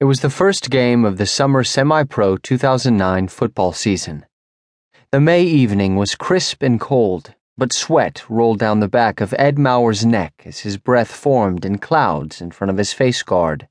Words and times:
It 0.00 0.06
was 0.06 0.20
the 0.20 0.30
first 0.30 0.70
game 0.70 1.04
of 1.04 1.18
the 1.18 1.26
summer 1.26 1.62
semi 1.62 2.04
pro 2.04 2.38
2009 2.38 3.28
football 3.28 3.74
season. 3.74 4.24
The 5.12 5.20
May 5.20 5.42
evening 5.42 5.94
was 5.96 6.14
crisp 6.14 6.62
and 6.62 6.80
cold, 6.80 7.34
but 7.58 7.74
sweat 7.74 8.24
rolled 8.30 8.58
down 8.58 8.80
the 8.80 8.88
back 8.88 9.20
of 9.20 9.34
Ed 9.38 9.58
Maurer's 9.58 10.06
neck 10.06 10.32
as 10.46 10.60
his 10.60 10.78
breath 10.78 11.12
formed 11.12 11.66
in 11.66 11.76
clouds 11.76 12.40
in 12.40 12.50
front 12.50 12.70
of 12.70 12.78
his 12.78 12.94
face 12.94 13.22
guard. 13.22 13.68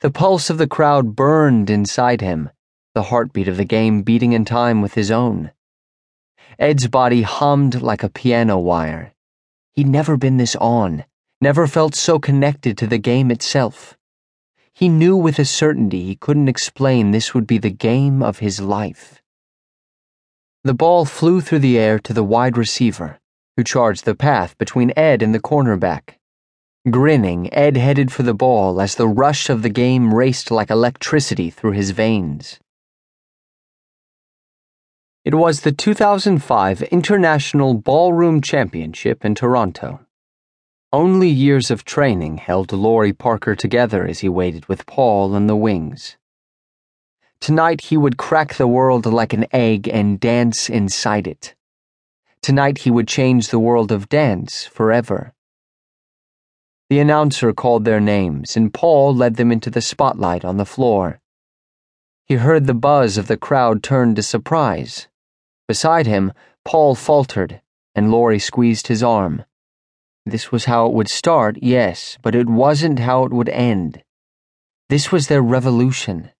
The 0.00 0.10
pulse 0.10 0.50
of 0.50 0.58
the 0.58 0.66
crowd 0.66 1.14
burned 1.14 1.70
inside 1.70 2.22
him, 2.22 2.50
the 2.96 3.04
heartbeat 3.04 3.46
of 3.46 3.56
the 3.56 3.64
game 3.64 4.02
beating 4.02 4.32
in 4.32 4.44
time 4.44 4.82
with 4.82 4.94
his 4.94 5.12
own. 5.12 5.52
Ed's 6.58 6.88
body 6.88 7.22
hummed 7.22 7.80
like 7.80 8.02
a 8.02 8.10
piano 8.10 8.58
wire. 8.58 9.12
He'd 9.74 9.86
never 9.86 10.16
been 10.16 10.38
this 10.38 10.56
on, 10.56 11.04
never 11.40 11.68
felt 11.68 11.94
so 11.94 12.18
connected 12.18 12.76
to 12.78 12.88
the 12.88 12.98
game 12.98 13.30
itself. 13.30 13.96
He 14.80 14.88
knew 14.88 15.14
with 15.14 15.38
a 15.38 15.44
certainty 15.44 16.04
he 16.06 16.16
couldn't 16.16 16.48
explain 16.48 17.10
this 17.10 17.34
would 17.34 17.46
be 17.46 17.58
the 17.58 17.68
game 17.68 18.22
of 18.22 18.38
his 18.38 18.62
life. 18.62 19.20
The 20.64 20.72
ball 20.72 21.04
flew 21.04 21.42
through 21.42 21.58
the 21.58 21.78
air 21.78 21.98
to 21.98 22.14
the 22.14 22.24
wide 22.24 22.56
receiver, 22.56 23.20
who 23.58 23.62
charged 23.62 24.06
the 24.06 24.14
path 24.14 24.56
between 24.56 24.94
Ed 24.96 25.20
and 25.20 25.34
the 25.34 25.38
cornerback. 25.38 26.16
Grinning, 26.88 27.52
Ed 27.52 27.76
headed 27.76 28.10
for 28.10 28.22
the 28.22 28.32
ball 28.32 28.80
as 28.80 28.94
the 28.94 29.06
rush 29.06 29.50
of 29.50 29.60
the 29.60 29.68
game 29.68 30.14
raced 30.14 30.50
like 30.50 30.70
electricity 30.70 31.50
through 31.50 31.72
his 31.72 31.90
veins. 31.90 32.58
It 35.26 35.34
was 35.34 35.60
the 35.60 35.72
2005 35.72 36.84
International 36.84 37.74
Ballroom 37.74 38.40
Championship 38.40 39.26
in 39.26 39.34
Toronto. 39.34 40.06
Only 40.92 41.28
years 41.28 41.70
of 41.70 41.84
training 41.84 42.38
held 42.38 42.72
Laurie 42.72 43.12
Parker 43.12 43.54
together 43.54 44.08
as 44.08 44.18
he 44.18 44.28
waited 44.28 44.66
with 44.66 44.86
Paul 44.86 45.36
in 45.36 45.46
the 45.46 45.54
wings. 45.54 46.16
Tonight 47.40 47.82
he 47.82 47.96
would 47.96 48.16
crack 48.16 48.54
the 48.54 48.66
world 48.66 49.06
like 49.06 49.32
an 49.32 49.46
egg 49.52 49.88
and 49.88 50.18
dance 50.18 50.68
inside 50.68 51.28
it. 51.28 51.54
Tonight 52.42 52.78
he 52.78 52.90
would 52.90 53.06
change 53.06 53.48
the 53.48 53.60
world 53.60 53.92
of 53.92 54.08
dance 54.08 54.64
forever. 54.64 55.32
The 56.88 56.98
announcer 56.98 57.52
called 57.52 57.84
their 57.84 58.00
names, 58.00 58.56
and 58.56 58.74
Paul 58.74 59.14
led 59.14 59.36
them 59.36 59.52
into 59.52 59.70
the 59.70 59.80
spotlight 59.80 60.44
on 60.44 60.56
the 60.56 60.64
floor. 60.64 61.20
He 62.26 62.34
heard 62.34 62.66
the 62.66 62.74
buzz 62.74 63.16
of 63.16 63.28
the 63.28 63.36
crowd 63.36 63.84
turn 63.84 64.16
to 64.16 64.24
surprise. 64.24 65.06
Beside 65.68 66.08
him, 66.08 66.32
Paul 66.64 66.96
faltered, 66.96 67.60
and 67.94 68.10
Laurie 68.10 68.40
squeezed 68.40 68.88
his 68.88 69.04
arm. 69.04 69.44
This 70.26 70.52
was 70.52 70.66
how 70.66 70.86
it 70.86 70.92
would 70.92 71.08
start, 71.08 71.58
yes, 71.62 72.18
but 72.22 72.34
it 72.34 72.48
wasn't 72.48 72.98
how 72.98 73.24
it 73.24 73.32
would 73.32 73.48
end. 73.48 74.02
This 74.88 75.10
was 75.10 75.28
their 75.28 75.42
revolution. 75.42 76.30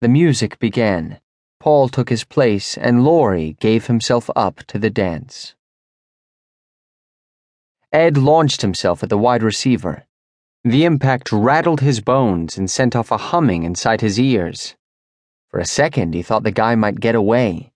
The 0.00 0.08
music 0.08 0.58
began. 0.58 1.20
Paul 1.58 1.88
took 1.88 2.10
his 2.10 2.22
place, 2.22 2.76
and 2.76 3.04
Laurie 3.04 3.56
gave 3.60 3.86
himself 3.86 4.30
up 4.36 4.58
to 4.68 4.78
the 4.78 4.90
dance. 4.90 5.54
Ed 7.92 8.16
launched 8.16 8.62
himself 8.62 9.02
at 9.02 9.08
the 9.08 9.18
wide 9.18 9.42
receiver. 9.42 10.04
The 10.64 10.84
impact 10.84 11.32
rattled 11.32 11.80
his 11.80 12.00
bones 12.00 12.58
and 12.58 12.70
sent 12.70 12.94
off 12.94 13.10
a 13.10 13.16
humming 13.16 13.62
inside 13.62 14.00
his 14.00 14.20
ears. 14.20 14.76
For 15.48 15.58
a 15.58 15.64
second, 15.64 16.14
he 16.14 16.22
thought 16.22 16.42
the 16.42 16.50
guy 16.50 16.74
might 16.74 17.00
get 17.00 17.14
away. 17.14 17.72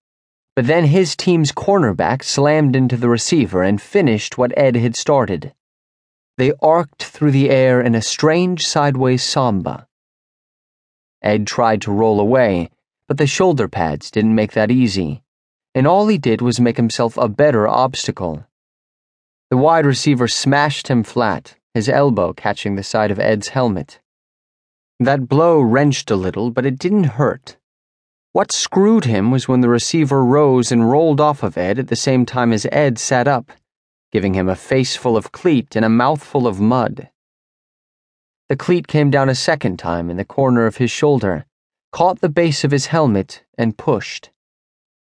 But 0.61 0.67
then 0.67 0.85
his 0.85 1.17
team's 1.17 1.53
cornerback 1.53 2.23
slammed 2.23 2.77
into 2.77 2.99
the 2.99 3.09
receiver 3.09 3.63
and 3.63 3.81
finished 3.81 4.37
what 4.37 4.53
Ed 4.59 4.77
had 4.77 4.95
started. 4.95 5.55
They 6.37 6.53
arced 6.61 7.03
through 7.03 7.31
the 7.31 7.49
air 7.49 7.81
in 7.81 7.95
a 7.95 8.03
strange 8.03 8.67
sideways 8.67 9.23
samba. 9.23 9.87
Ed 11.23 11.47
tried 11.47 11.81
to 11.81 11.91
roll 11.91 12.21
away, 12.21 12.69
but 13.09 13.17
the 13.17 13.27
shoulder 13.27 13.69
pads 13.69 14.11
didn't 14.11 14.35
make 14.35 14.53
that 14.53 14.71
easy, 14.71 15.23
and 15.75 15.87
all 15.87 16.09
he 16.09 16.19
did 16.19 16.43
was 16.43 16.61
make 16.61 16.77
himself 16.77 17.17
a 17.17 17.27
better 17.27 17.67
obstacle. 17.67 18.45
The 19.49 19.57
wide 19.57 19.87
receiver 19.87 20.29
smashed 20.29 20.89
him 20.89 21.05
flat, 21.05 21.57
his 21.73 21.89
elbow 21.89 22.35
catching 22.35 22.77
the 22.77 22.83
side 22.83 23.11
of 23.11 23.19
Ed's 23.19 23.49
helmet. 23.49 23.99
That 24.99 25.27
blow 25.27 25.59
wrenched 25.59 26.11
a 26.11 26.17
little, 26.17 26.51
but 26.51 26.67
it 26.67 26.79
didn't 26.79 27.17
hurt. 27.17 27.57
What 28.33 28.53
screwed 28.53 29.07
him 29.07 29.33
was 29.33 29.49
when 29.49 29.61
the 29.61 29.69
receiver 29.69 30.25
rose 30.25 30.71
and 30.71 30.89
rolled 30.89 31.21
off 31.21 31.43
of 31.43 31.59
Ed 31.59 31.81
at 31.81 31.89
the 31.89 31.97
same 31.97 32.25
time 32.25 32.53
as 32.53 32.65
Ed 32.71 32.97
sat 32.97 33.27
up, 33.27 33.51
giving 34.13 34.35
him 34.35 34.49
a 34.49 34.55
face 34.55 34.95
full 34.95 35.17
of 35.17 35.33
cleat 35.33 35.75
and 35.75 35.85
a 35.85 35.89
mouthful 35.89 36.47
of 36.47 36.61
mud. 36.61 37.11
The 38.49 38.57
cleat 38.57 38.87
came 38.87 39.11
down 39.11 39.29
a 39.29 39.35
second 39.35 39.79
time 39.81 40.11
in 40.11 40.17
the 40.17 40.25
corner 40.25 40.67
of 40.67 40.77
his 40.77 40.93
shoulder, 40.93 41.45
caught 41.91 42.21
the 42.21 42.29
base 42.29 42.63
of 42.63 42.71
his 42.71 42.87
helmet, 42.87 43.43
and 43.59 43.77
pushed. 43.77 44.31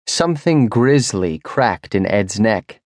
Something 0.06 0.66
grisly 0.69 1.38
cracked 1.41 1.94
in 1.94 2.06
Ed's 2.06 2.41
neck, 2.41 2.80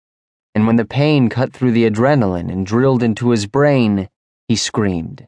and 0.55 0.65
when 0.65 0.77
the 0.77 0.85
pain 0.85 1.29
cut 1.29 1.53
through 1.53 1.73
the 1.73 1.85
adrenaline 1.87 2.51
and 2.51 2.65
drilled 2.65 3.03
into 3.03 3.29
his 3.29 3.45
brain, 3.45 4.09
he 4.47 4.55
screamed. 4.55 5.27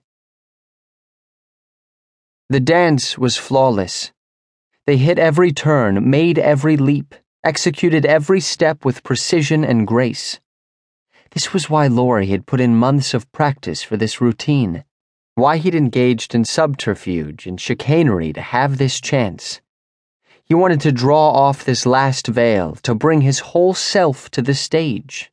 The 2.49 2.59
dance 2.59 3.19
was 3.19 3.37
flawless. 3.37 4.11
They 4.87 4.97
hit 4.97 5.17
every 5.17 5.51
turn, 5.51 6.09
made 6.09 6.37
every 6.37 6.77
leap, 6.77 7.15
executed 7.43 8.05
every 8.05 8.39
step 8.39 8.85
with 8.85 9.03
precision 9.03 9.65
and 9.65 9.87
grace. 9.87 10.39
This 11.31 11.51
was 11.53 11.69
why 11.69 11.87
Laurie 11.87 12.27
had 12.27 12.45
put 12.45 12.61
in 12.61 12.75
months 12.75 13.15
of 13.15 13.31
practice 13.31 13.81
for 13.81 13.97
this 13.97 14.21
routine, 14.21 14.83
why 15.33 15.57
he'd 15.57 15.73
engaged 15.73 16.35
in 16.35 16.45
subterfuge 16.45 17.47
and 17.47 17.59
chicanery 17.59 18.31
to 18.33 18.41
have 18.41 18.77
this 18.77 19.01
chance. 19.01 19.59
He 20.43 20.53
wanted 20.53 20.81
to 20.81 20.91
draw 20.91 21.31
off 21.31 21.65
this 21.65 21.87
last 21.87 22.27
veil, 22.27 22.75
to 22.83 22.93
bring 22.93 23.21
his 23.21 23.39
whole 23.39 23.73
self 23.73 24.29
to 24.31 24.41
the 24.43 24.53
stage. 24.53 25.31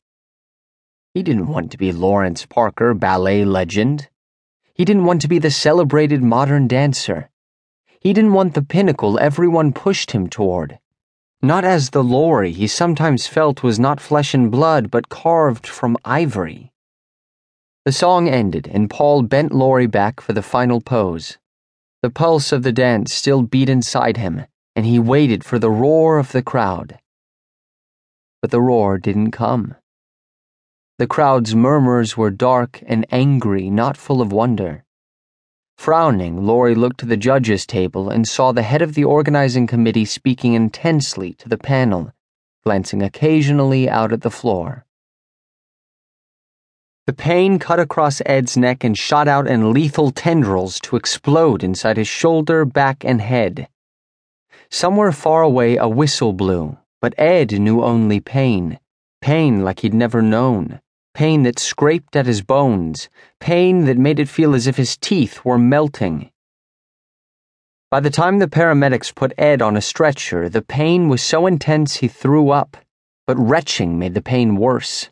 He 1.12 1.22
didn't 1.22 1.48
want 1.48 1.70
to 1.72 1.76
be 1.76 1.92
Lawrence 1.92 2.46
Parker, 2.46 2.94
ballet 2.94 3.44
legend. 3.44 4.08
He 4.72 4.86
didn't 4.86 5.04
want 5.04 5.20
to 5.20 5.28
be 5.28 5.38
the 5.38 5.50
celebrated 5.50 6.22
modern 6.22 6.66
dancer. 6.68 7.28
He 8.02 8.12
didn't 8.12 8.32
want 8.32 8.54
the 8.54 8.62
pinnacle 8.62 9.16
everyone 9.20 9.72
pushed 9.72 10.10
him 10.10 10.26
toward. 10.28 10.80
Not 11.40 11.64
as 11.64 11.90
the 11.90 12.02
Laurie 12.02 12.50
he 12.50 12.66
sometimes 12.66 13.28
felt 13.28 13.62
was 13.62 13.78
not 13.78 14.00
flesh 14.00 14.34
and 14.34 14.50
blood, 14.50 14.90
but 14.90 15.08
carved 15.08 15.68
from 15.68 15.96
ivory. 16.04 16.72
The 17.84 17.92
song 17.92 18.28
ended, 18.28 18.66
and 18.66 18.90
Paul 18.90 19.22
bent 19.22 19.52
Laurie 19.52 19.86
back 19.86 20.20
for 20.20 20.32
the 20.32 20.42
final 20.42 20.80
pose. 20.80 21.38
The 22.02 22.10
pulse 22.10 22.50
of 22.50 22.64
the 22.64 22.72
dance 22.72 23.14
still 23.14 23.42
beat 23.42 23.68
inside 23.68 24.16
him, 24.16 24.46
and 24.74 24.84
he 24.84 24.98
waited 24.98 25.44
for 25.44 25.60
the 25.60 25.70
roar 25.70 26.18
of 26.18 26.32
the 26.32 26.42
crowd. 26.42 26.98
But 28.40 28.50
the 28.50 28.60
roar 28.60 28.98
didn't 28.98 29.30
come. 29.30 29.76
The 30.98 31.06
crowd's 31.06 31.54
murmurs 31.54 32.16
were 32.16 32.30
dark 32.30 32.82
and 32.84 33.06
angry, 33.12 33.70
not 33.70 33.96
full 33.96 34.20
of 34.20 34.32
wonder. 34.32 34.84
Frowning, 35.82 36.46
Laurie 36.46 36.76
looked 36.76 37.00
to 37.00 37.06
the 37.06 37.16
judges' 37.16 37.66
table 37.66 38.08
and 38.08 38.28
saw 38.28 38.52
the 38.52 38.62
head 38.62 38.82
of 38.82 38.94
the 38.94 39.02
organizing 39.02 39.66
committee 39.66 40.04
speaking 40.04 40.54
intensely 40.54 41.32
to 41.34 41.48
the 41.48 41.58
panel, 41.58 42.12
glancing 42.62 43.02
occasionally 43.02 43.90
out 43.90 44.12
at 44.12 44.20
the 44.20 44.30
floor. 44.30 44.86
The 47.08 47.12
pain 47.12 47.58
cut 47.58 47.80
across 47.80 48.22
Ed's 48.24 48.56
neck 48.56 48.84
and 48.84 48.96
shot 48.96 49.26
out 49.26 49.48
in 49.48 49.72
lethal 49.72 50.12
tendrils 50.12 50.78
to 50.82 50.94
explode 50.94 51.64
inside 51.64 51.96
his 51.96 52.06
shoulder, 52.06 52.64
back, 52.64 53.04
and 53.04 53.20
head. 53.20 53.66
Somewhere 54.70 55.10
far 55.10 55.42
away, 55.42 55.78
a 55.78 55.88
whistle 55.88 56.32
blew, 56.32 56.78
but 57.00 57.12
Ed 57.18 57.58
knew 57.58 57.82
only 57.82 58.20
pain, 58.20 58.78
pain 59.20 59.64
like 59.64 59.80
he'd 59.80 59.94
never 59.94 60.22
known 60.22 60.80
pain 61.14 61.42
that 61.42 61.58
scraped 61.58 62.16
at 62.16 62.26
his 62.26 62.42
bones, 62.42 63.08
pain 63.40 63.84
that 63.84 63.98
made 63.98 64.18
it 64.18 64.28
feel 64.28 64.54
as 64.54 64.66
if 64.66 64.76
his 64.76 64.96
teeth 64.96 65.44
were 65.44 65.58
melting. 65.58 66.30
By 67.90 68.00
the 68.00 68.10
time 68.10 68.38
the 68.38 68.48
paramedics 68.48 69.14
put 69.14 69.34
Ed 69.36 69.60
on 69.60 69.76
a 69.76 69.82
stretcher, 69.82 70.48
the 70.48 70.62
pain 70.62 71.08
was 71.08 71.22
so 71.22 71.46
intense 71.46 71.96
he 71.96 72.08
threw 72.08 72.50
up, 72.50 72.76
but 73.26 73.38
retching 73.38 73.98
made 73.98 74.14
the 74.14 74.22
pain 74.22 74.56
worse. 74.56 75.10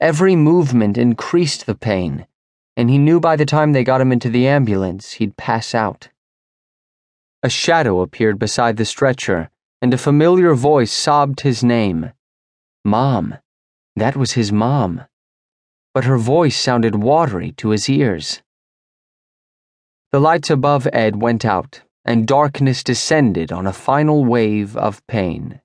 Every 0.00 0.36
movement 0.36 0.96
increased 0.96 1.66
the 1.66 1.74
pain, 1.74 2.26
and 2.76 2.90
he 2.90 2.98
knew 2.98 3.20
by 3.20 3.36
the 3.36 3.46
time 3.46 3.72
they 3.72 3.84
got 3.84 4.00
him 4.00 4.12
into 4.12 4.28
the 4.28 4.46
ambulance, 4.46 5.14
he'd 5.14 5.36
pass 5.36 5.74
out. 5.74 6.08
A 7.42 7.48
shadow 7.48 8.00
appeared 8.00 8.38
beside 8.38 8.76
the 8.76 8.84
stretcher, 8.84 9.50
and 9.82 9.92
a 9.92 9.98
familiar 9.98 10.54
voice 10.54 10.92
sobbed 10.92 11.40
his 11.40 11.62
name 11.62 12.12
Mom. 12.84 13.34
That 13.96 14.16
was 14.16 14.32
his 14.32 14.50
mom. 14.50 15.02
But 15.92 16.04
her 16.04 16.18
voice 16.18 16.56
sounded 16.56 16.96
watery 16.96 17.52
to 17.58 17.70
his 17.70 17.88
ears. 17.88 18.42
The 20.10 20.20
lights 20.20 20.50
above 20.50 20.88
Ed 20.92 21.20
went 21.20 21.44
out, 21.44 21.82
and 22.04 22.26
darkness 22.26 22.84
descended 22.84 23.52
on 23.52 23.66
a 23.66 23.72
final 23.72 24.24
wave 24.24 24.76
of 24.76 25.06
pain. 25.06 25.60